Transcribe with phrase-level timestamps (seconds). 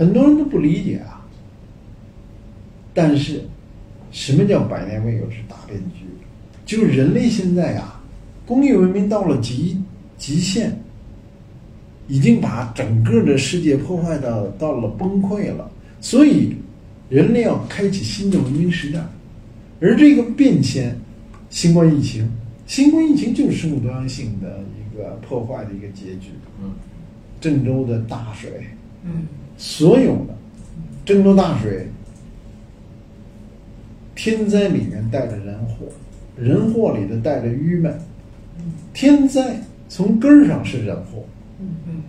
[0.00, 1.20] 很多人都不理解啊。
[2.94, 3.42] 但是，
[4.10, 6.06] 什么叫百年未有之大变局？
[6.64, 8.02] 就是人类现在啊，
[8.46, 9.78] 工业文明到了极
[10.16, 10.72] 极限，
[12.08, 15.70] 已经把整个的世界破坏到到了崩溃了。
[16.00, 16.56] 所以，
[17.10, 19.04] 人类要开启新的文明时代。
[19.82, 20.98] 而这个变迁，
[21.50, 22.26] 新冠疫情，
[22.66, 26.30] 新冠疫情就是生物多样性的一个破坏的一个结局。
[26.62, 26.70] 嗯，
[27.38, 28.50] 郑州的大水，
[29.04, 30.36] 嗯所有的
[31.04, 31.88] 郑州大水，
[34.14, 35.86] 天灾里面带着人祸，
[36.36, 37.98] 人祸里头带着郁闷。
[38.92, 41.24] 天灾从根儿上是人祸，
[41.60, 42.02] 嗯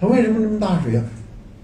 [0.00, 1.04] 它为什么这么大水啊？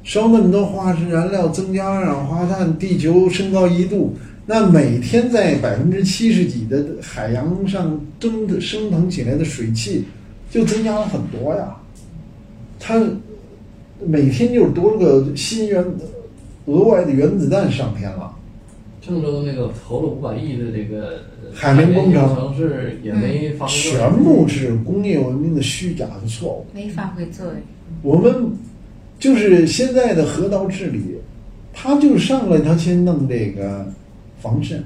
[0.02, 10.06] 烧那么多化石燃料，增加二氧化碳，地球升高一度，那每天在百分之七十几的海洋上蒸的升腾起来的水汽，
[10.50, 11.76] 就增加了很多呀。
[12.78, 12.98] 它
[14.04, 15.84] 每天就是多了个新原
[16.66, 18.34] 额外的原子弹上天了。
[19.00, 26.66] 郑州那个投了五百亿的这个海绵工程城市也没全部是工业文明的虚假的错误。
[26.74, 27.54] 没发挥作用。
[28.02, 28.52] 我们
[29.18, 31.16] 就是现在的河道治理，
[31.72, 33.86] 他就上来他先弄这个
[34.40, 34.84] 防渗，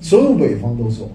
[0.00, 1.10] 所有北方都做。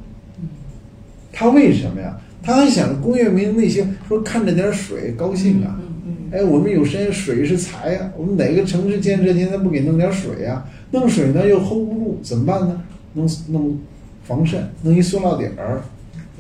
[1.32, 2.20] 他为什么呀？
[2.44, 5.80] 他还想工业文明那些说看着点水高兴啊。
[5.80, 6.01] 嗯嗯
[6.32, 12.82] 哎，我们有山水是财呀、我们哪个城市建设现在不给弄点水呀、弄水呢又 hold 不住，怎么办呢？
[13.14, 13.78] 弄弄
[14.24, 15.82] 防渗，弄一塑料底儿，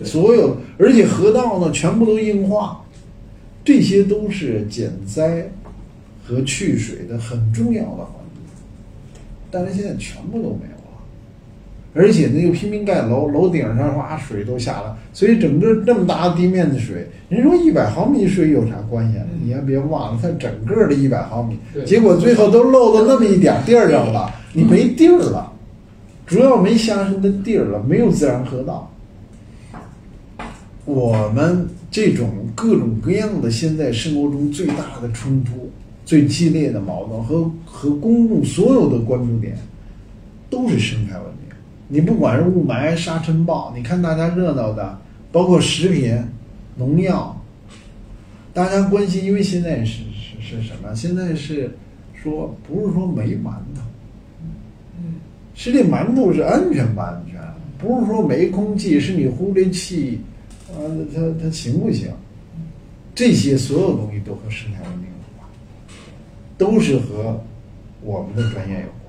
[0.03, 2.85] 所有而且河道呢全部都硬化，
[3.65, 5.51] 这些都是减灾
[6.25, 9.19] 和去水的很重要的环节，
[9.51, 10.80] 但是现在全部都没有了，
[11.93, 19.25] 而且呢又拼命盖楼，楼顶上哗水都下来，所以整个这么大地面的水，人说一百毫米水有啥关系啊？
[19.43, 25.51] 你还别忘了，它整个的一百毫米，结果最后都漏到那么一点地儿上了，你没地儿了，
[26.25, 28.89] 主要没下深的地儿了，没有自然河道。
[30.85, 35.69] 我们这种各种各样的现在生活中最大的冲突、
[36.05, 39.57] 最激烈的矛盾和和公众所有的关注点，
[40.49, 41.50] 都是生态文明。
[41.93, 44.97] 你不管是雾霾、沙尘暴，你看大家热闹的，
[45.29, 46.17] 包括食品、
[46.77, 47.35] 农药，
[48.53, 50.95] 大家关心，因为现在是是是什么？
[50.95, 51.69] 现在是
[52.13, 53.81] 说不是说没馒头，
[55.53, 57.41] 是这馒头是安全不安全？
[57.77, 60.21] 不是说没空气，是你呼这气，
[60.69, 60.79] 啊，
[61.13, 62.09] 它它行不行？
[63.13, 65.49] 这些所有东西都和生态文明有关，
[66.57, 67.43] 都是和
[68.01, 69.00] 我们的专业有关。